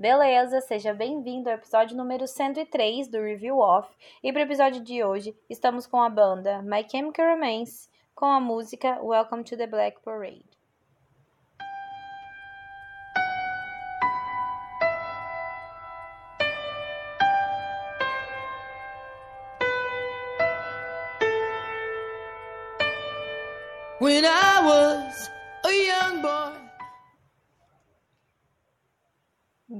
Beleza, 0.00 0.62
seja 0.62 0.94
bem-vindo 0.94 1.50
ao 1.50 1.56
episódio 1.56 1.94
número 1.94 2.26
103 2.26 3.06
do 3.06 3.20
Review 3.20 3.58
Off. 3.58 3.86
E 4.22 4.32
para 4.32 4.40
o 4.40 4.44
episódio 4.46 4.80
de 4.80 5.04
hoje, 5.04 5.36
estamos 5.46 5.86
com 5.86 6.00
a 6.00 6.08
banda 6.08 6.62
My 6.62 6.88
Chemical 6.90 7.34
Romance 7.34 7.86
com 8.14 8.24
a 8.24 8.40
música 8.40 8.98
Welcome 9.02 9.44
to 9.44 9.58
the 9.58 9.66
Black 9.66 10.00
Parade. 10.02 10.42
When 23.98 24.24
I 24.24 24.62
was 24.64 25.30
a 25.62 25.72
young 25.72 26.22
boy 26.22 26.69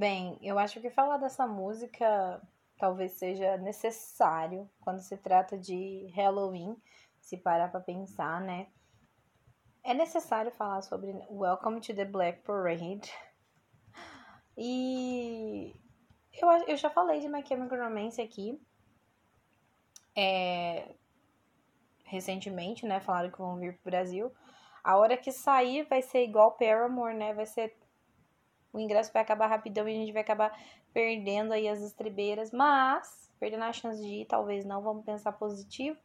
Bem, 0.01 0.39
eu 0.41 0.59
acho 0.59 0.81
que 0.81 0.89
falar 0.89 1.19
dessa 1.19 1.47
música 1.47 2.41
talvez 2.79 3.13
seja 3.13 3.59
necessário 3.59 4.67
quando 4.81 5.03
se 5.03 5.15
trata 5.19 5.59
de 5.59 6.11
Halloween, 6.15 6.75
se 7.21 7.37
parar 7.37 7.71
para 7.71 7.81
pensar, 7.81 8.41
né? 8.41 8.69
É 9.85 9.93
necessário 9.93 10.51
falar 10.53 10.81
sobre 10.81 11.13
Welcome 11.29 11.83
to 11.83 11.95
the 11.95 12.07
Black 12.07 12.41
Parade. 12.45 13.13
E 14.57 15.77
eu, 16.33 16.49
eu 16.67 16.79
já 16.79 16.89
falei 16.89 17.21
de 17.21 17.29
My 17.29 17.47
Chemical 17.47 17.79
Romance 17.79 18.23
aqui. 18.23 18.59
É, 20.17 20.95
recentemente, 22.05 22.87
né? 22.87 23.01
Falaram 23.01 23.31
que 23.31 23.37
vão 23.37 23.59
vir 23.59 23.75
pro 23.75 23.91
Brasil. 23.91 24.33
A 24.83 24.97
hora 24.97 25.19
que 25.19 25.31
sair 25.31 25.83
vai 25.83 26.01
ser 26.01 26.25
igual 26.25 26.53
Paramore, 26.53 27.15
né? 27.15 27.35
Vai 27.35 27.45
ser 27.45 27.77
o 28.73 28.79
ingresso 28.79 29.13
vai 29.13 29.23
acabar 29.23 29.47
rapidão 29.47 29.89
e 29.89 29.93
a 29.93 29.99
gente 29.99 30.13
vai 30.13 30.23
acabar 30.23 30.57
perdendo 30.93 31.53
aí 31.53 31.69
as 31.69 31.81
estribeiras, 31.83 32.53
mas 32.53 33.31
perdendo 33.39 33.65
a 33.65 33.73
chance 33.73 34.01
de 34.01 34.23
ir, 34.23 34.27
talvez 34.27 34.65
não, 34.65 34.83
vamos 34.83 35.05
pensar 35.05 35.33
positivo. 35.33 35.99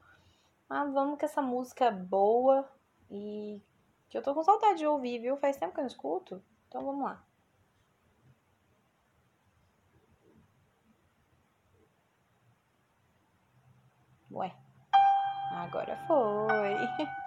Mas 0.67 0.91
vamos 0.93 1.19
com 1.19 1.25
essa 1.25 1.41
música 1.41 1.91
boa 1.91 2.67
e 3.11 3.61
que 4.09 4.17
eu 4.17 4.23
tô 4.23 4.33
com 4.33 4.43
saudade 4.43 4.79
de 4.79 4.87
ouvir, 4.87 5.19
viu? 5.19 5.37
Faz 5.37 5.57
tempo 5.57 5.73
que 5.73 5.79
eu 5.79 5.83
não 5.83 5.87
escuto. 5.87 6.41
Então 6.67 6.83
vamos 6.83 7.03
lá. 7.03 7.23
Ué, 14.31 14.51
agora 15.51 15.97
foi. 16.07 16.75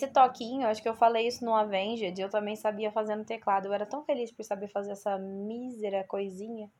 Esse 0.00 0.08
toquinho, 0.08 0.66
acho 0.66 0.82
que 0.82 0.88
eu 0.88 0.94
falei 0.94 1.28
isso 1.28 1.44
no 1.44 1.54
Avenged, 1.54 2.18
eu 2.18 2.30
também 2.30 2.56
sabia 2.56 2.90
fazer 2.90 3.16
no 3.16 3.24
teclado. 3.24 3.66
Eu 3.66 3.74
era 3.74 3.84
tão 3.84 4.02
feliz 4.02 4.32
por 4.32 4.42
saber 4.42 4.68
fazer 4.68 4.92
essa 4.92 5.18
mísera 5.18 6.04
coisinha. 6.04 6.70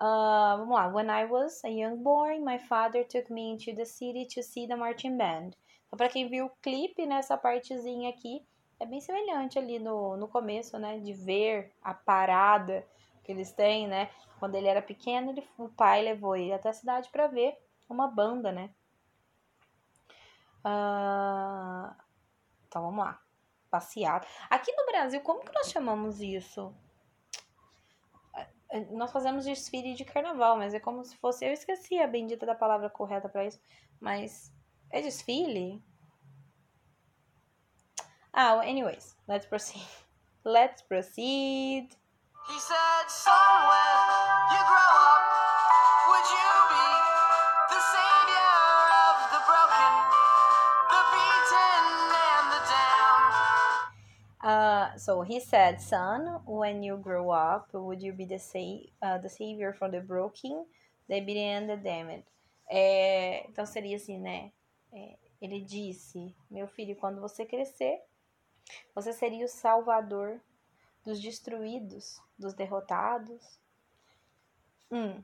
Uh, 0.00 0.56
vamos 0.56 0.74
lá. 0.74 0.86
When 0.88 1.10
I 1.10 1.26
was 1.26 1.62
a 1.62 1.68
young 1.68 1.96
boy, 1.96 2.40
my 2.40 2.58
father 2.58 3.06
took 3.06 3.30
me 3.30 3.52
into 3.52 3.74
the 3.74 3.84
city 3.84 4.26
to 4.34 4.42
see 4.42 4.66
the 4.66 4.76
marching 4.76 5.18
band. 5.18 5.50
Então, 5.86 5.98
para 5.98 6.08
quem 6.08 6.26
viu 6.26 6.46
o 6.46 6.50
clipe, 6.62 7.04
nessa 7.04 7.36
partezinha 7.36 8.08
aqui, 8.08 8.42
é 8.80 8.86
bem 8.86 9.02
semelhante 9.02 9.58
ali 9.58 9.78
no, 9.78 10.16
no 10.16 10.26
começo, 10.26 10.78
né? 10.78 10.98
De 11.00 11.12
ver 11.12 11.70
a 11.82 11.92
parada 11.92 12.82
que 13.24 13.30
eles 13.30 13.52
têm, 13.52 13.86
né? 13.86 14.08
Quando 14.38 14.54
ele 14.54 14.68
era 14.68 14.80
pequeno, 14.80 15.32
ele, 15.32 15.46
o 15.58 15.68
pai 15.68 16.00
levou 16.00 16.34
ele 16.34 16.54
até 16.54 16.70
a 16.70 16.72
cidade 16.72 17.10
para 17.10 17.26
ver 17.26 17.58
uma 17.90 18.08
banda, 18.08 18.50
né? 18.50 18.70
Uh, 20.64 22.07
então 22.68 22.82
vamos 22.82 23.04
lá. 23.04 23.20
Passeada. 23.70 24.26
Aqui 24.48 24.72
no 24.72 24.86
Brasil, 24.86 25.20
como 25.20 25.44
que 25.44 25.52
nós 25.52 25.70
chamamos 25.70 26.20
isso? 26.20 26.74
É, 28.34 28.46
é, 28.70 28.80
nós 28.92 29.12
fazemos 29.12 29.44
desfile 29.44 29.94
de 29.94 30.04
carnaval, 30.04 30.56
mas 30.56 30.72
é 30.72 30.80
como 30.80 31.04
se 31.04 31.16
fosse. 31.16 31.44
Eu 31.44 31.52
esqueci 31.52 31.98
a 31.98 32.06
bendita 32.06 32.46
da 32.46 32.54
palavra 32.54 32.88
correta 32.88 33.28
para 33.28 33.44
isso. 33.44 33.60
Mas 34.00 34.54
é 34.90 35.02
desfile? 35.02 35.82
Ah, 38.32 38.54
anyways, 38.60 39.16
let's 39.26 39.46
proceed. 39.46 39.86
Let's 40.44 40.80
proceed. 40.80 41.90
He 42.48 42.58
said, 42.58 43.08
son, 43.08 43.34
when 43.68 44.56
you 44.56 44.62
grow 44.64 44.92
up, 44.96 45.24
would 46.08 46.28
you 46.30 46.52
be 46.70 46.77
so 54.98 55.22
he 55.22 55.40
said, 55.40 55.80
son, 55.80 56.40
when 56.46 56.82
you 56.82 56.96
grow 56.96 57.30
up, 57.30 57.68
would 57.72 58.02
you 58.02 58.12
be 58.12 58.24
the, 58.24 58.38
sa 58.38 58.58
uh, 59.02 59.18
the 59.18 59.28
savior 59.28 59.72
for 59.72 59.90
the 59.90 60.00
broken, 60.00 60.66
the 61.08 61.20
beaten, 61.20 61.62
and 61.62 61.70
the 61.70 61.76
damned? 61.76 62.24
É, 62.70 63.46
então 63.48 63.64
seria 63.64 63.96
assim, 63.96 64.18
né? 64.18 64.52
É, 64.92 65.16
ele 65.40 65.60
disse, 65.60 66.34
meu 66.50 66.66
filho, 66.68 66.96
quando 66.96 67.20
você 67.20 67.46
crescer, 67.46 68.00
você 68.94 69.12
seria 69.12 69.44
o 69.44 69.48
salvador 69.48 70.40
dos 71.04 71.20
destruídos, 71.20 72.20
dos 72.38 72.54
derrotados. 72.54 73.58
Hum. 74.90 75.22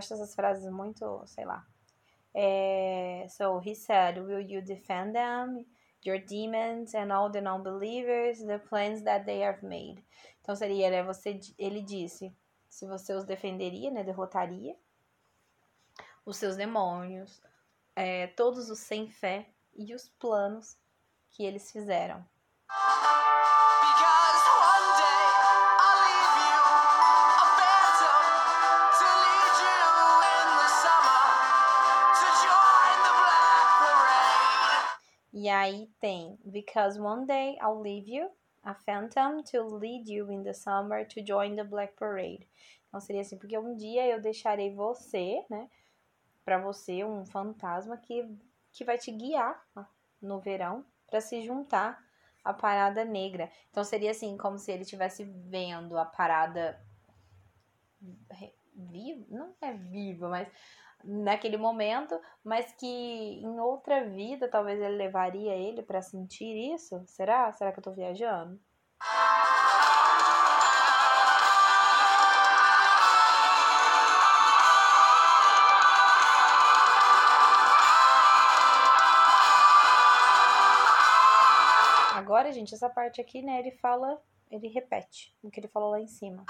Acho 0.00 0.14
essas 0.14 0.34
frases 0.34 0.70
muito, 0.72 1.22
sei 1.26 1.44
lá. 1.44 1.66
É, 2.34 3.26
so 3.28 3.60
he 3.64 3.74
said, 3.74 4.18
Will 4.18 4.40
you 4.40 4.62
defend 4.62 5.12
them? 5.12 5.66
your 6.02 6.18
demons 6.18 6.94
and 6.94 7.12
all 7.12 7.30
the 7.30 7.40
non-believers, 7.40 8.40
the 8.40 8.58
plans 8.58 9.02
that 9.02 9.26
they 9.26 9.42
have 9.42 9.62
made. 9.62 10.02
Então 10.40 10.56
seria, 10.56 10.90
né, 10.90 11.02
você, 11.02 11.38
ele 11.58 11.82
disse, 11.82 12.34
se 12.68 12.86
você 12.86 13.12
os 13.12 13.24
defenderia, 13.24 13.90
né, 13.90 14.02
derrotaria 14.02 14.74
os 16.24 16.36
seus 16.36 16.56
demônios, 16.56 17.40
é, 17.94 18.28
todos 18.28 18.70
os 18.70 18.78
sem 18.78 19.10
fé 19.10 19.50
e 19.74 19.94
os 19.94 20.08
planos 20.08 20.76
que 21.30 21.44
eles 21.44 21.70
fizeram. 21.70 22.24
E 35.40 35.48
aí 35.48 35.90
tem 35.98 36.38
Because 36.44 37.00
one 37.00 37.24
day 37.24 37.56
I'll 37.62 37.80
leave 37.80 38.06
you, 38.06 38.30
a 38.62 38.74
phantom 38.74 39.42
to 39.44 39.62
lead 39.78 40.06
you 40.06 40.30
in 40.30 40.42
the 40.42 40.52
summer 40.52 41.02
to 41.06 41.24
join 41.26 41.56
the 41.56 41.64
Black 41.64 41.94
Parade. 41.94 42.46
Então 42.86 43.00
seria 43.00 43.22
assim, 43.22 43.38
porque 43.38 43.56
um 43.58 43.74
dia 43.74 44.06
eu 44.06 44.20
deixarei 44.20 44.74
você, 44.74 45.42
né, 45.48 45.70
para 46.44 46.58
você 46.58 47.02
um 47.04 47.24
fantasma 47.24 47.96
que 47.96 48.28
que 48.70 48.84
vai 48.84 48.98
te 48.98 49.10
guiar 49.10 49.66
no 50.20 50.40
verão 50.40 50.84
para 51.08 51.22
se 51.22 51.42
juntar 51.42 52.04
à 52.44 52.52
parada 52.52 53.02
negra. 53.02 53.50
Então 53.70 53.82
seria 53.82 54.10
assim, 54.10 54.36
como 54.36 54.58
se 54.58 54.70
ele 54.70 54.82
estivesse 54.82 55.24
vendo 55.24 55.96
a 55.96 56.04
parada 56.04 56.78
viva, 58.74 59.24
não 59.30 59.54
é 59.62 59.72
viva, 59.72 60.28
mas 60.28 60.48
naquele 61.04 61.56
momento, 61.56 62.18
mas 62.44 62.72
que 62.72 62.86
em 62.86 63.60
outra 63.60 64.04
vida 64.08 64.48
talvez 64.48 64.80
ele 64.80 64.96
levaria 64.96 65.54
ele 65.54 65.82
para 65.82 66.02
sentir 66.02 66.74
isso? 66.74 67.02
Será? 67.06 67.52
Será 67.52 67.72
que 67.72 67.78
eu 67.78 67.84
tô 67.84 67.92
viajando? 67.92 68.60
Agora, 82.14 82.52
gente, 82.52 82.74
essa 82.74 82.88
parte 82.88 83.20
aqui, 83.20 83.42
né, 83.42 83.58
ele 83.58 83.72
fala, 83.72 84.20
ele 84.50 84.68
repete 84.68 85.36
o 85.42 85.50
que 85.50 85.58
ele 85.58 85.66
falou 85.66 85.90
lá 85.90 86.00
em 86.00 86.06
cima. 86.06 86.44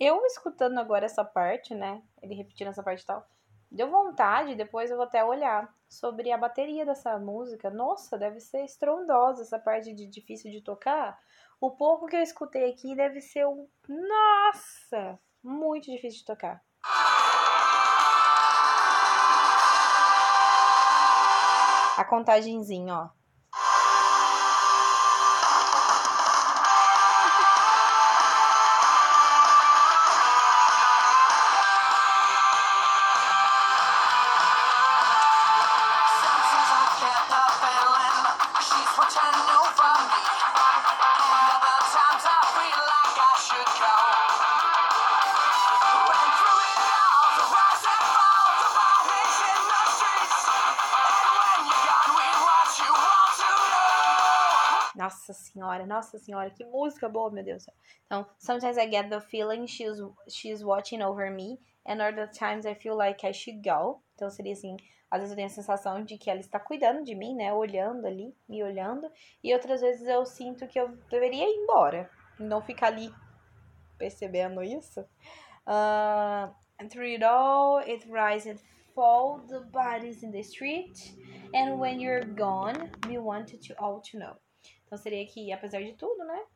Eu 0.00 0.24
escutando 0.24 0.78
agora 0.78 1.04
essa 1.04 1.22
parte, 1.22 1.74
né? 1.74 2.02
Ele 2.22 2.34
repetindo 2.34 2.68
essa 2.68 2.82
parte 2.82 3.02
e 3.02 3.06
tal. 3.06 3.28
Deu 3.70 3.88
vontade, 3.88 4.56
depois 4.56 4.90
eu 4.90 4.96
vou 4.96 5.06
até 5.06 5.22
olhar 5.22 5.72
sobre 5.88 6.32
a 6.32 6.38
bateria 6.38 6.86
dessa 6.86 7.18
música. 7.18 7.70
Nossa, 7.70 8.18
deve 8.18 8.40
ser 8.40 8.64
estrondosa 8.64 9.42
essa 9.42 9.58
parte 9.58 9.94
de 9.94 10.06
difícil 10.06 10.50
de 10.50 10.62
tocar. 10.62 11.16
O 11.60 11.70
pouco 11.70 12.06
que 12.06 12.16
eu 12.16 12.22
escutei 12.22 12.70
aqui 12.70 12.96
deve 12.96 13.20
ser 13.20 13.46
um. 13.46 13.68
Nossa! 13.86 15.20
Muito 15.42 15.90
difícil 15.90 16.20
de 16.20 16.24
tocar. 16.24 16.64
A 21.96 22.04
contagenzinha, 22.08 22.94
ó. 22.94 23.19
Nossa 55.10 55.32
senhora, 55.32 55.84
nossa 55.84 56.18
senhora, 56.20 56.50
que 56.50 56.64
música 56.64 57.08
boa, 57.08 57.32
meu 57.32 57.42
Deus. 57.42 57.66
Então, 58.06 58.24
sometimes 58.38 58.76
I 58.76 58.88
get 58.88 59.08
the 59.08 59.20
feeling 59.20 59.66
she's, 59.66 59.98
she's 60.28 60.62
watching 60.62 61.02
over 61.02 61.28
me, 61.32 61.58
and 61.84 62.00
other 62.00 62.30
times 62.30 62.64
I 62.64 62.76
feel 62.76 62.96
like 62.96 63.26
I 63.26 63.32
should 63.32 63.60
go. 63.60 64.00
Então, 64.14 64.30
seria 64.30 64.52
assim, 64.52 64.76
às 65.10 65.18
vezes 65.18 65.32
eu 65.32 65.36
tenho 65.36 65.48
a 65.48 65.50
sensação 65.50 66.04
de 66.04 66.16
que 66.16 66.30
ela 66.30 66.38
está 66.38 66.60
cuidando 66.60 67.02
de 67.02 67.16
mim, 67.16 67.34
né? 67.34 67.52
Olhando 67.52 68.06
ali, 68.06 68.32
me 68.48 68.62
olhando. 68.62 69.10
E 69.42 69.52
outras 69.52 69.80
vezes 69.80 70.06
eu 70.06 70.24
sinto 70.24 70.68
que 70.68 70.78
eu 70.78 70.96
deveria 71.10 71.42
ir 71.42 71.56
embora. 71.56 72.08
Não 72.38 72.60
ficar 72.60 72.86
ali 72.86 73.12
percebendo 73.98 74.62
isso. 74.62 75.00
Uh, 75.66 76.54
through 76.88 77.08
it 77.08 77.24
all, 77.24 77.78
it 77.78 78.08
rises 78.08 78.46
and 78.46 78.60
falls, 78.94 79.48
the 79.48 79.58
bodies 79.58 80.22
in 80.22 80.30
the 80.30 80.44
street. 80.44 81.16
And 81.52 81.80
when 81.80 81.98
you're 81.98 82.24
gone, 82.24 82.92
we 83.08 83.18
wanted 83.18 83.60
to 83.62 83.74
all 83.80 84.00
to 84.02 84.16
know. 84.16 84.36
Então 84.90 84.98
seria 84.98 85.24
que, 85.24 85.52
apesar 85.52 85.80
de 85.84 85.92
tudo, 85.92 86.24
né? 86.24 86.46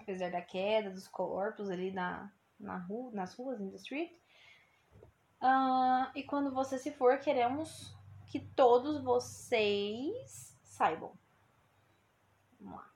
Apesar 0.00 0.30
da 0.30 0.40
queda 0.40 0.88
dos 0.88 1.06
corpos 1.06 1.68
ali 1.68 1.90
na, 1.90 2.32
na 2.58 2.78
rua, 2.78 3.12
nas 3.12 3.34
ruas, 3.34 3.60
in 3.60 3.68
the 3.68 3.76
street. 3.76 4.10
Uh, 5.42 6.10
e 6.14 6.22
quando 6.22 6.50
você 6.50 6.78
se 6.78 6.90
for, 6.90 7.18
queremos 7.18 7.94
que 8.24 8.40
todos 8.40 9.02
vocês 9.04 10.58
saibam. 10.62 11.12
Vamos 12.58 12.78
lá. 12.78 12.90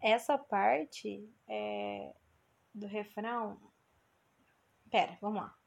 Essa 0.00 0.38
parte 0.38 1.28
é, 1.48 2.14
do 2.72 2.86
refrão. 2.86 3.60
Pera, 4.88 5.18
vamos 5.20 5.42
lá. 5.42 5.61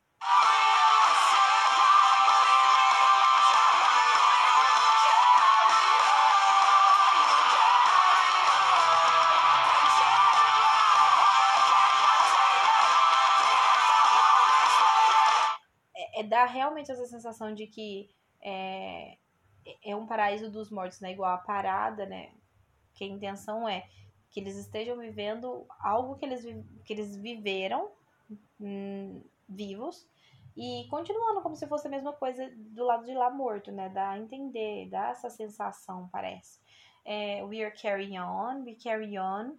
Dá 16.46 16.52
realmente 16.52 16.92
essa 16.92 17.06
sensação 17.06 17.54
de 17.54 17.66
que 17.66 18.10
é, 18.42 19.18
é 19.84 19.96
um 19.96 20.06
paraíso 20.06 20.50
dos 20.50 20.70
mortos, 20.70 21.00
né? 21.02 21.12
Igual 21.12 21.34
a 21.34 21.38
parada, 21.38 22.06
né? 22.06 22.32
Que 22.94 23.04
a 23.04 23.08
intenção 23.08 23.68
é 23.68 23.88
que 24.30 24.40
eles 24.40 24.56
estejam 24.56 24.98
vivendo 24.98 25.66
algo 25.80 26.16
que 26.16 26.26
eles, 26.26 26.44
que 26.86 26.94
eles 26.94 27.16
viveram 27.18 27.90
hum, 28.60 29.24
vivos 29.50 30.08
e 30.56 30.88
continuando 30.90 31.42
como 31.42 31.56
se 31.56 31.68
fosse 31.68 31.88
a 31.88 31.90
mesma 31.90 32.14
coisa 32.14 32.50
do 32.56 32.86
lado 32.86 33.06
de 33.06 33.14
lá 33.14 33.30
morto, 33.30 33.72
né? 33.72 33.90
Dá 33.90 34.12
a 34.12 34.20
entender, 34.20 34.88
dá 34.90 35.10
essa 35.10 35.30
sensação, 35.30 36.08
parece. 36.12 36.60
É, 37.04 37.44
we 37.44 37.64
are 37.64 37.76
carrying 37.76 38.20
on, 38.20 38.64
we 38.64 38.76
carry 38.76 39.18
on. 39.18 39.58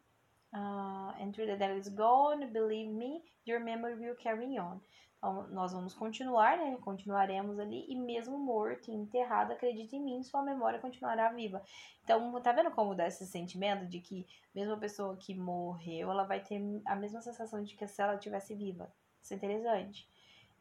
Uh, 0.54 1.12
and 1.20 1.32
through 1.34 1.46
the 1.46 1.56
that 1.56 1.76
is 1.76 1.88
gone, 1.88 2.46
believe 2.52 2.88
me, 2.88 3.22
your 3.44 3.60
memory 3.60 3.94
will 3.94 4.14
carry 4.14 4.56
on. 4.58 4.80
Nós 5.22 5.72
vamos 5.72 5.94
continuar, 5.94 6.56
né? 6.58 6.76
Continuaremos 6.82 7.58
ali, 7.58 7.84
e 7.88 7.96
mesmo 7.96 8.38
morto 8.38 8.90
e 8.90 8.94
enterrado, 8.94 9.52
acredite 9.52 9.96
em 9.96 10.02
mim, 10.02 10.22
sua 10.22 10.42
memória 10.42 10.78
continuará 10.78 11.32
viva. 11.32 11.62
Então, 12.04 12.40
tá 12.40 12.52
vendo 12.52 12.70
como 12.70 12.94
dá 12.94 13.06
esse 13.06 13.26
sentimento 13.26 13.86
de 13.86 14.00
que, 14.00 14.26
mesmo 14.54 14.74
a 14.74 14.78
pessoa 14.78 15.16
que 15.16 15.34
morreu, 15.34 16.10
ela 16.10 16.24
vai 16.24 16.40
ter 16.40 16.60
a 16.84 16.94
mesma 16.94 17.20
sensação 17.20 17.62
de 17.62 17.74
que 17.74 17.86
se 17.88 18.00
ela 18.00 18.14
estivesse 18.14 18.54
viva. 18.54 18.92
Isso 19.20 19.32
é 19.34 19.36
interessante. 19.36 20.08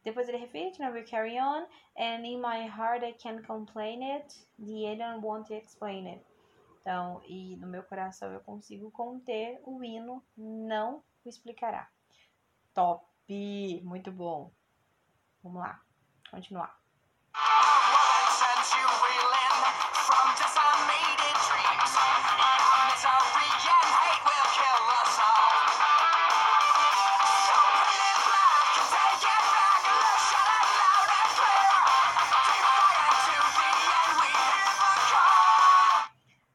Depois 0.02 0.28
ele 0.28 0.38
repete, 0.38 0.80
né? 0.80 0.90
We 0.90 1.02
carry 1.02 1.38
on, 1.38 1.66
and 1.96 2.24
in 2.24 2.38
my 2.38 2.66
heart 2.66 3.04
I 3.04 3.12
can't 3.12 3.46
complain 3.46 4.02
it, 4.02 4.34
the 4.58 4.86
alien 4.86 5.20
won't 5.20 5.52
explain 5.52 6.08
it. 6.08 6.24
Então, 6.80 7.20
e 7.26 7.56
no 7.56 7.66
meu 7.66 7.82
coração 7.82 8.32
eu 8.32 8.40
consigo 8.40 8.90
conter 8.90 9.60
o 9.64 9.82
hino, 9.82 10.22
não 10.36 11.02
o 11.24 11.28
explicará. 11.28 11.88
Top! 12.72 13.15
Muito 13.28 14.12
bom. 14.12 14.52
Vamos 15.42 15.60
lá, 15.60 15.80
continuar. 16.30 16.78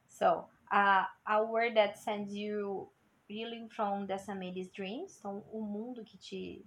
So, 0.07 0.45
uh, 0.71 1.03
a 1.25 1.43
word 1.43 1.75
that 1.77 1.97
sends 1.97 2.31
you 2.31 2.89
Reeling 3.31 3.69
from 3.69 4.05
Decimated 4.05 4.71
Dreams, 4.75 5.17
então 5.17 5.41
o 5.53 5.61
mundo 5.61 6.03
que 6.03 6.17
te, 6.17 6.65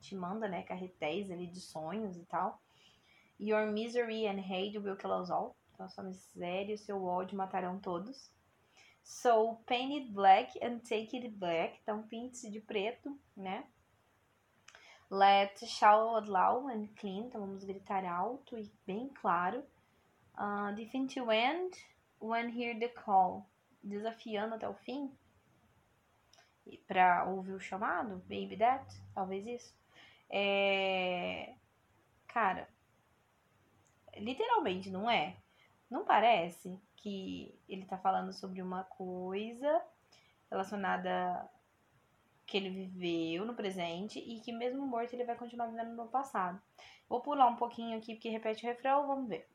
te 0.00 0.16
manda, 0.16 0.48
né, 0.48 0.64
carretéis 0.64 1.30
ali 1.30 1.46
de 1.46 1.60
sonhos 1.60 2.16
e 2.16 2.24
tal. 2.24 2.60
Your 3.38 3.70
misery 3.70 4.26
and 4.26 4.40
hate 4.40 4.76
will 4.76 4.96
kill 4.96 5.12
us 5.12 5.30
all. 5.30 5.56
Então, 5.72 5.88
sua 5.88 6.02
miséria 6.02 6.74
e 6.74 6.78
seu 6.78 7.04
ódio 7.04 7.38
matarão 7.38 7.78
todos. 7.78 8.30
So, 9.04 9.56
paint 9.66 10.02
it 10.02 10.12
black 10.12 10.58
and 10.62 10.80
take 10.80 11.16
it 11.16 11.28
black. 11.28 11.78
Então, 11.80 12.02
pinte-se 12.02 12.50
de 12.50 12.60
preto, 12.60 13.16
né? 13.36 13.64
Let 15.08 15.64
shout 15.64 16.28
loud 16.28 16.72
and 16.72 16.88
clean. 16.96 17.26
Então, 17.26 17.40
vamos 17.40 17.64
gritar 17.64 18.04
alto 18.04 18.58
e 18.58 18.70
bem 18.84 19.08
claro. 19.08 19.64
Uh, 20.36 20.74
definitive 20.74 21.30
end 21.30 21.76
when 22.20 22.50
hear 22.50 22.78
the 22.78 22.88
call. 22.88 23.46
Desafiando 23.82 24.56
até 24.56 24.68
o 24.68 24.74
fim 24.74 25.10
para 26.86 27.24
ouvir 27.24 27.52
o 27.52 27.60
chamado, 27.60 28.22
Baby 28.28 28.56
That, 28.58 29.02
talvez 29.14 29.46
isso. 29.46 29.74
É... 30.28 31.54
Cara, 32.28 32.68
literalmente, 34.16 34.90
não 34.90 35.10
é? 35.10 35.36
Não 35.90 36.04
parece 36.04 36.78
que 36.96 37.58
ele 37.68 37.84
tá 37.84 37.98
falando 37.98 38.32
sobre 38.32 38.62
uma 38.62 38.84
coisa 38.84 39.82
relacionada 40.50 41.50
que 42.46 42.56
ele 42.56 42.70
viveu 42.70 43.44
no 43.46 43.54
presente 43.54 44.18
e 44.18 44.40
que 44.40 44.52
mesmo 44.52 44.86
morto 44.86 45.14
ele 45.14 45.24
vai 45.24 45.36
continuar 45.36 45.68
vivendo 45.68 45.94
no 45.94 46.08
passado. 46.08 46.60
Vou 47.08 47.20
pular 47.20 47.46
um 47.46 47.56
pouquinho 47.56 47.96
aqui 47.96 48.14
porque 48.14 48.28
repete 48.28 48.64
o 48.64 48.68
refrão, 48.68 49.06
vamos 49.06 49.28
ver. 49.28 49.48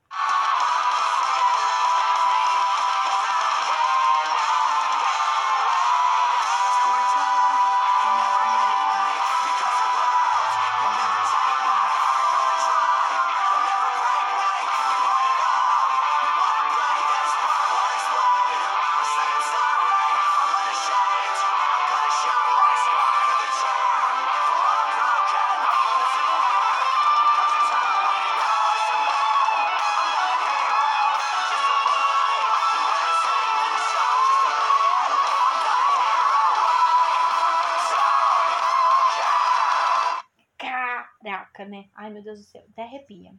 Né? 41.64 41.88
Ai, 41.96 42.10
meu 42.10 42.24
Deus 42.24 42.40
do 42.40 42.46
céu, 42.46 42.66
até 42.72 42.84
arrepia. 42.84 43.34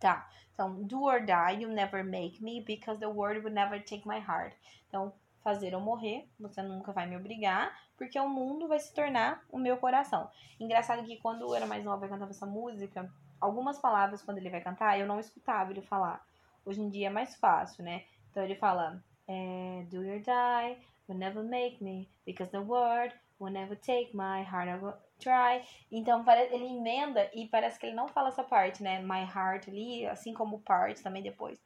Tá, 0.00 0.28
então, 0.54 0.82
do 0.82 1.04
or 1.04 1.20
die, 1.20 1.62
you 1.62 1.68
never 1.68 2.04
make 2.04 2.42
me, 2.42 2.60
because 2.60 2.98
the 3.00 3.06
world 3.06 3.40
would 3.40 3.54
never 3.54 3.82
take 3.82 4.06
my 4.06 4.18
heart. 4.18 4.54
Então, 4.88 5.12
fazer 5.42 5.72
eu 5.72 5.80
morrer, 5.80 6.28
você 6.38 6.62
nunca 6.62 6.92
vai 6.92 7.06
me 7.06 7.16
obrigar, 7.16 7.76
porque 7.96 8.18
o 8.18 8.28
mundo 8.28 8.68
vai 8.68 8.78
se 8.78 8.94
tornar 8.94 9.44
o 9.50 9.58
meu 9.58 9.76
coração. 9.76 10.30
Engraçado 10.58 11.04
que 11.04 11.16
quando 11.16 11.42
eu 11.42 11.54
era 11.54 11.66
mais 11.66 11.84
nova 11.84 12.06
e 12.06 12.08
cantava 12.08 12.30
essa 12.30 12.46
música, 12.46 13.12
algumas 13.40 13.78
palavras, 13.78 14.22
quando 14.22 14.38
ele 14.38 14.50
vai 14.50 14.60
cantar, 14.60 14.98
eu 14.98 15.06
não 15.06 15.18
escutava 15.18 15.72
ele 15.72 15.82
falar. 15.82 16.24
Hoje 16.64 16.80
em 16.80 16.88
dia 16.88 17.08
é 17.08 17.10
mais 17.10 17.34
fácil, 17.36 17.82
né? 17.84 18.04
Então 18.30 18.42
ele 18.42 18.54
fala, 18.54 19.02
é, 19.26 19.84
do 19.90 19.98
or 19.98 20.20
die, 20.20 20.78
will 21.08 21.18
never 21.18 21.42
make 21.42 21.82
me, 21.82 22.08
because 22.24 22.50
the 22.52 22.60
world 22.60 23.14
will 23.40 23.52
never 23.52 23.76
take 23.76 24.16
my 24.16 24.42
heart, 24.42 24.80
will 24.80 24.94
try. 25.22 25.64
Então 25.90 26.24
ele 26.50 26.66
emenda 26.66 27.30
e 27.34 27.46
parece 27.48 27.78
que 27.78 27.86
ele 27.86 27.94
não 27.94 28.08
fala 28.08 28.28
essa 28.28 28.42
parte, 28.42 28.82
né? 28.82 29.00
My 29.00 29.22
heart 29.22 29.68
ali, 29.68 30.06
assim 30.06 30.32
como 30.32 30.60
part 30.60 31.02
também 31.02 31.22
depois. 31.22 31.58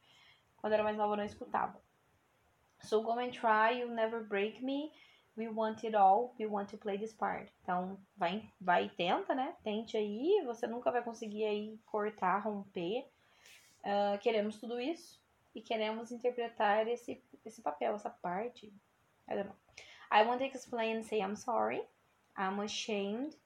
Quando 0.57 0.73
era 0.73 0.83
mais 0.83 0.97
nova 0.97 1.15
eu 1.15 1.19
não 1.19 1.25
escutava. 1.25 1.81
So 2.83 3.03
go 3.03 3.19
and 3.19 3.31
try, 3.31 3.79
you'll 3.79 3.95
never 3.95 4.23
break 4.23 4.63
me. 4.63 4.93
We 5.37 5.49
want 5.49 5.85
it 5.85 5.95
all, 5.95 6.35
we 6.39 6.47
want 6.47 6.71
to 6.71 6.79
play 6.79 6.99
this 6.99 7.13
part. 7.13 7.53
Então, 7.63 7.99
vai, 8.17 8.49
vai 8.59 8.87
e 8.87 8.89
tenta, 8.89 9.35
né? 9.35 9.55
Tente 9.63 9.97
aí, 9.97 10.43
você 10.47 10.67
nunca 10.67 10.91
vai 10.91 11.03
conseguir 11.03 11.45
aí 11.45 11.79
cortar, 11.85 12.39
romper. 12.39 13.07
Uh, 13.81 14.19
queremos 14.21 14.59
tudo 14.59 14.81
isso 14.81 15.21
e 15.55 15.61
queremos 15.61 16.11
interpretar 16.11 16.89
esse, 16.89 17.23
esse 17.45 17.61
papel, 17.61 17.95
essa 17.95 18.09
parte. 18.09 18.73
I 19.29 19.35
don't 19.35 19.49
know. 19.49 19.57
I 20.11 20.25
want 20.25 20.39
to 20.39 20.45
explain 20.45 20.99
and 20.99 21.03
say 21.03 21.21
I'm 21.21 21.37
sorry. 21.37 21.83
I'm 22.37 22.61
ashamed. 22.61 23.37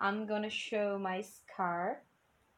I'm 0.00 0.26
gonna 0.26 0.50
show 0.50 0.98
my 0.98 1.22
scar. 1.22 2.04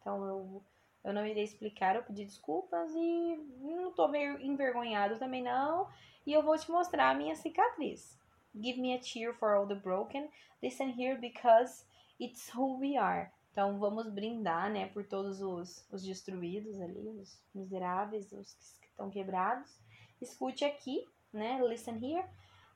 Então 0.00 0.24
eu, 0.24 0.62
eu 1.04 1.12
não 1.12 1.26
irei 1.26 1.44
explicar, 1.44 1.96
eu 1.96 2.02
pedi 2.02 2.24
desculpas 2.24 2.90
e 2.94 3.36
não 3.60 3.92
tô 3.92 4.08
meio 4.08 4.40
envergonhado 4.40 5.18
também 5.18 5.42
não. 5.42 5.88
E 6.26 6.32
eu 6.32 6.42
vou 6.42 6.58
te 6.58 6.70
mostrar 6.70 7.10
a 7.10 7.14
minha 7.14 7.36
cicatriz. 7.36 8.18
Give 8.54 8.80
me 8.80 8.96
a 8.96 9.02
cheer 9.02 9.34
for 9.34 9.54
all 9.54 9.66
the 9.66 9.74
broken. 9.74 10.28
Listen 10.62 10.88
here 10.88 11.18
because 11.20 11.84
it's 12.18 12.50
who 12.54 12.78
we 12.78 12.96
are. 12.96 13.30
Então 13.52 13.78
vamos 13.78 14.10
brindar, 14.10 14.70
né, 14.70 14.88
por 14.88 15.04
todos 15.04 15.40
os, 15.40 15.86
os 15.90 16.02
destruídos 16.02 16.78
ali, 16.80 17.08
os 17.08 17.40
miseráveis, 17.54 18.30
os 18.32 18.52
que 18.80 18.88
estão 18.88 19.08
quebrados. 19.08 19.78
Escute 20.20 20.64
aqui, 20.64 21.06
né? 21.32 21.58
Listen 21.66 21.96
here. 22.02 22.26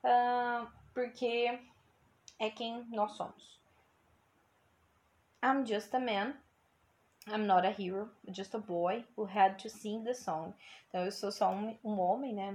Uh, 0.02 0.66
porque 0.94 1.58
é 2.38 2.50
quem 2.50 2.84
nós 2.88 3.12
somos. 3.12 3.59
I'm 5.42 5.64
just 5.64 5.94
a 5.94 5.98
man. 5.98 6.34
I'm 7.26 7.46
not 7.46 7.64
a 7.64 7.70
hero, 7.70 8.10
just 8.30 8.54
a 8.54 8.58
boy 8.58 9.04
who 9.16 9.24
had 9.24 9.58
to 9.60 9.70
sing 9.70 10.04
the 10.04 10.14
song. 10.14 10.52
Então 10.88 11.04
eu 11.04 11.12
sou 11.12 11.32
só 11.32 11.50
um, 11.50 11.78
um 11.82 11.98
homem, 11.98 12.34
né? 12.34 12.50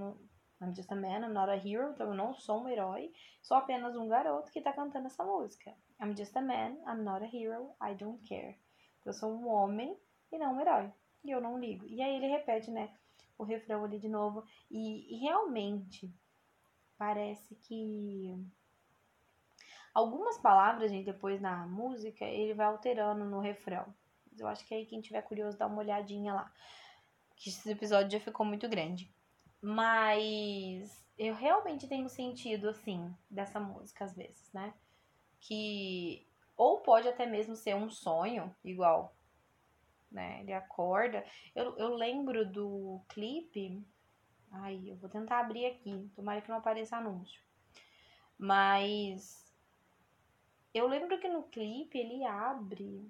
I'm 0.61 0.73
just 0.75 0.91
a 0.91 0.95
man, 0.95 1.23
I'm 1.23 1.33
not 1.33 1.49
a 1.49 1.55
hero. 1.55 1.91
Então 1.93 2.07
eu 2.07 2.13
não 2.13 2.35
sou 2.35 2.61
um 2.61 2.69
herói, 2.69 3.11
sou 3.41 3.57
apenas 3.57 3.95
um 3.95 4.07
garoto 4.07 4.51
que 4.51 4.61
tá 4.61 4.71
cantando 4.71 5.07
essa 5.07 5.23
música. 5.23 5.73
I'm 5.99 6.15
just 6.15 6.35
a 6.37 6.41
man, 6.41 6.77
I'm 6.87 7.03
not 7.03 7.23
a 7.23 7.27
hero, 7.27 7.75
I 7.81 7.95
don't 7.95 8.23
care. 8.27 8.55
Eu 9.03 9.13
sou 9.13 9.31
um 9.31 9.47
homem 9.47 9.97
e 10.31 10.37
não 10.37 10.55
um 10.55 10.61
herói. 10.61 10.91
E 11.23 11.31
eu 11.31 11.41
não 11.41 11.59
ligo. 11.59 11.87
E 11.87 12.01
aí 12.03 12.15
ele 12.17 12.27
repete, 12.27 12.69
né? 12.69 12.93
O 13.37 13.43
refrão 13.43 13.83
ali 13.83 13.99
de 13.99 14.09
novo. 14.09 14.43
E, 14.69 15.15
e 15.15 15.17
realmente 15.21 16.13
parece 16.97 17.55
que 17.55 18.35
Algumas 19.95 20.37
palavras, 20.37 20.91
gente, 20.91 21.05
depois 21.05 21.39
na 21.39 21.65
música, 21.65 22.25
ele 22.25 22.53
vai 22.53 22.65
alterando 22.65 23.23
no 23.23 23.39
refrão. 23.39 23.85
Eu 24.37 24.45
acho 24.45 24.67
que 24.67 24.75
aí 24.75 24.85
quem 24.85 24.99
tiver 24.99 25.21
curioso 25.21 25.57
dá 25.57 25.67
uma 25.67 25.77
olhadinha 25.77 26.33
lá. 26.33 26.51
Que 27.37 27.49
esse 27.49 27.71
episódio 27.71 28.11
já 28.11 28.19
ficou 28.19 28.45
muito 28.45 28.67
grande. 28.67 29.09
Mas 29.61 31.01
eu 31.17 31.33
realmente 31.33 31.87
tenho 31.87 32.09
sentido, 32.09 32.67
assim, 32.67 33.09
dessa 33.29 33.57
música 33.57 34.03
às 34.03 34.13
vezes, 34.13 34.51
né? 34.51 34.73
Que 35.39 36.27
ou 36.57 36.81
pode 36.81 37.07
até 37.07 37.25
mesmo 37.25 37.55
ser 37.55 37.73
um 37.73 37.89
sonho, 37.89 38.53
igual, 38.65 39.15
né? 40.11 40.41
Ele 40.41 40.51
acorda. 40.51 41.25
Eu, 41.55 41.77
eu 41.77 41.95
lembro 41.95 42.45
do 42.45 43.01
clipe. 43.07 43.81
Ai, 44.51 44.81
eu 44.85 44.97
vou 44.97 45.09
tentar 45.09 45.39
abrir 45.39 45.67
aqui. 45.67 46.11
Tomara 46.13 46.41
que 46.41 46.49
não 46.49 46.57
apareça 46.57 46.97
anúncio. 46.97 47.41
Mas 48.37 49.44
eu 50.75 50.87
lembro 50.87 51.17
que 51.17 51.29
no 51.29 51.43
clipe 51.43 51.97
ele 51.97 52.25
abre. 52.25 53.09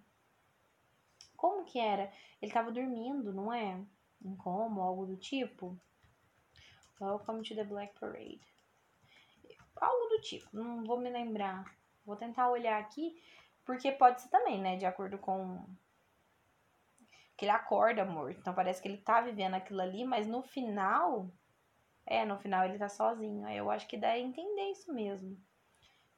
Como 1.35 1.65
que 1.65 1.79
era? 1.79 2.13
Ele 2.39 2.51
tava 2.51 2.71
dormindo, 2.71 3.33
não 3.33 3.51
é? 3.51 3.83
Em 4.23 4.35
como, 4.35 4.81
algo 4.81 5.07
do 5.07 5.17
tipo. 5.17 5.75
Welcome 7.01 7.41
to 7.41 7.55
the 7.55 7.63
Black 7.63 7.99
Parade. 7.99 8.39
Algo 9.77 10.09
do 10.09 10.21
tipo, 10.21 10.47
não 10.53 10.83
vou 10.83 10.99
me 10.99 11.09
lembrar. 11.09 11.75
Vou 12.05 12.15
tentar 12.15 12.51
olhar 12.51 12.79
aqui, 12.79 13.19
porque 13.65 13.91
pode 13.91 14.21
ser 14.21 14.29
também, 14.29 14.61
né? 14.61 14.77
De 14.77 14.85
acordo 14.85 15.17
com. 15.17 15.65
Que 17.35 17.45
ele 17.45 17.51
acorda 17.51 18.05
morto. 18.05 18.39
Então 18.39 18.53
parece 18.53 18.79
que 18.79 18.87
ele 18.87 18.97
tá 18.97 19.21
vivendo 19.21 19.55
aquilo 19.55 19.81
ali, 19.81 20.05
mas 20.05 20.27
no 20.27 20.43
final. 20.43 21.31
É, 22.05 22.23
no 22.23 22.37
final 22.37 22.63
ele 22.63 22.77
tá 22.77 22.89
sozinho. 22.89 23.49
Eu 23.49 23.71
acho 23.71 23.87
que 23.87 23.97
dá 23.97 24.09
a 24.09 24.19
entender 24.19 24.69
isso 24.69 24.93
mesmo 24.93 25.35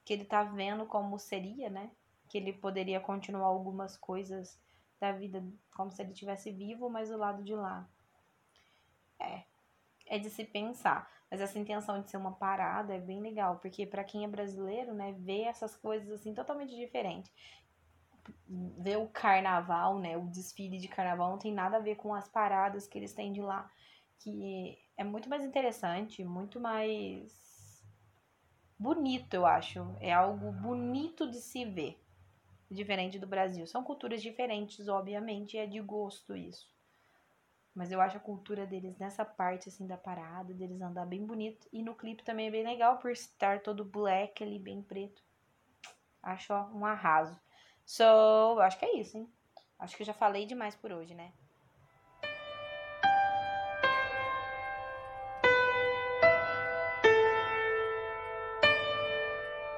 que 0.08 0.14
ele 0.14 0.24
tá 0.24 0.42
vendo 0.42 0.86
como 0.86 1.20
seria, 1.20 1.70
né? 1.70 1.92
Que 2.30 2.38
ele 2.38 2.54
poderia 2.54 2.98
continuar 2.98 3.48
algumas 3.48 3.98
coisas 3.98 4.58
da 5.02 5.12
vida 5.12 5.44
como 5.76 5.92
se 5.92 6.02
ele 6.02 6.14
tivesse 6.14 6.50
vivo, 6.50 6.90
mas 6.90 7.10
do 7.10 7.18
lado 7.18 7.44
de 7.44 7.54
lá. 7.54 7.86
É, 9.20 9.44
é 10.06 10.18
de 10.18 10.30
se 10.30 10.46
pensar. 10.46 11.12
Mas 11.30 11.42
essa 11.42 11.60
intenção 11.60 12.02
de 12.02 12.10
ser 12.10 12.16
uma 12.16 12.32
parada 12.32 12.96
é 12.96 13.00
bem 13.02 13.20
legal, 13.20 13.58
porque 13.58 13.86
para 13.86 14.02
quem 14.02 14.24
é 14.24 14.30
brasileiro, 14.30 14.94
né, 14.94 15.14
vê 15.20 15.42
essas 15.42 15.76
coisas 15.76 16.10
assim 16.10 16.34
totalmente 16.34 16.74
diferente. 16.74 17.30
Ver 18.78 19.00
o 19.00 19.10
carnaval, 19.10 20.00
né, 20.00 20.16
o 20.16 20.28
desfile 20.28 20.78
de 20.78 20.88
carnaval 20.88 21.32
não 21.32 21.38
tem 21.38 21.54
nada 21.54 21.76
a 21.76 21.82
ver 21.82 21.96
com 21.96 22.16
as 22.16 22.30
paradas 22.30 22.88
que 22.88 22.98
eles 22.98 23.12
têm 23.12 23.34
de 23.34 23.42
lá, 23.42 23.70
que 24.20 24.80
é 24.96 25.04
muito 25.04 25.28
mais 25.28 25.44
interessante, 25.44 26.24
muito 26.24 26.62
mais 26.62 27.47
bonito, 28.78 29.34
eu 29.34 29.46
acho. 29.46 29.96
É 30.00 30.14
algo 30.14 30.52
bonito 30.52 31.30
de 31.30 31.38
se 31.38 31.66
ver. 31.66 32.00
Diferente 32.70 33.18
do 33.18 33.28
Brasil. 33.28 33.66
São 33.66 33.84
culturas 33.84 34.22
diferentes, 34.22 34.88
obviamente, 34.88 35.58
é 35.58 35.66
de 35.66 35.80
gosto 35.80 36.36
isso. 36.36 36.68
Mas 37.74 37.92
eu 37.92 38.02
acho 38.02 38.18
a 38.18 38.20
cultura 38.20 38.66
deles 38.66 38.98
nessa 38.98 39.24
parte, 39.24 39.70
assim, 39.70 39.86
da 39.86 39.96
parada, 39.96 40.54
deles 40.54 40.82
andar 40.82 41.06
bem 41.06 41.26
bonito. 41.26 41.68
E 41.72 41.84
no 41.84 41.96
clipe 41.96 42.24
também 42.24 42.48
é 42.48 42.52
bem 42.52 42.64
legal, 42.64 42.98
por 42.98 43.12
estar 43.12 43.62
todo 43.62 43.86
black 43.86 44.44
ali, 44.44 44.58
bem 44.58 44.82
preto. 44.82 45.22
Acho 46.22 46.54
ó, 46.54 46.66
um 46.74 46.86
arraso. 46.86 47.40
So, 47.86 48.04
acho 48.62 48.80
que 48.80 48.86
é 48.86 49.00
isso, 49.00 49.18
hein? 49.18 49.30
Acho 49.80 49.96
que 49.96 50.02
eu 50.02 50.08
já 50.08 50.14
falei 50.14 50.46
demais 50.46 50.76
por 50.76 50.92
hoje, 50.92 51.14
né? 51.14 51.32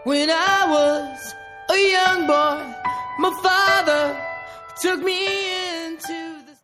When 0.05 0.29
I 0.29 0.65
was 0.65 1.35
a 1.69 1.77
young 1.77 2.25
boy, 2.25 2.63
my 3.19 3.31
father 3.43 4.15
took 4.81 5.03
me 5.03 5.27
into 5.87 6.45
the... 6.45 6.57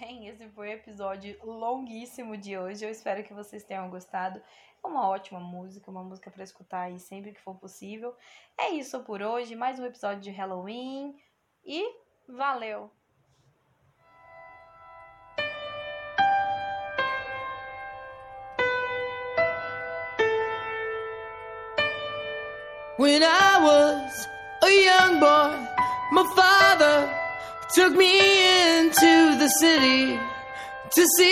Bem, 0.00 0.28
esse 0.28 0.48
foi 0.48 0.68
o 0.68 0.72
episódio 0.72 1.36
longuíssimo 1.44 2.34
de 2.34 2.56
hoje. 2.56 2.82
Eu 2.82 2.90
espero 2.90 3.22
que 3.24 3.34
vocês 3.34 3.62
tenham 3.62 3.90
gostado. 3.90 4.40
É 4.82 4.86
uma 4.86 5.06
ótima 5.06 5.38
música, 5.38 5.90
uma 5.90 6.02
música 6.02 6.30
para 6.30 6.44
escutar 6.44 6.84
aí 6.84 6.98
sempre 6.98 7.32
que 7.32 7.42
for 7.42 7.56
possível. 7.56 8.16
É 8.58 8.70
isso 8.70 9.00
por 9.00 9.20
hoje, 9.20 9.54
mais 9.54 9.78
um 9.78 9.84
episódio 9.84 10.22
de 10.22 10.30
Halloween 10.30 11.14
e 11.62 11.84
valeu! 12.26 12.90
When 23.02 23.24
I 23.24 23.58
was 23.60 24.28
a 24.62 24.70
young 24.70 25.18
boy, 25.18 25.50
my 26.12 26.24
father 26.36 27.12
took 27.74 27.96
me 27.96 28.12
into 28.78 29.36
the 29.42 29.48
city 29.58 30.20
to 30.94 31.06
see. 31.16 31.22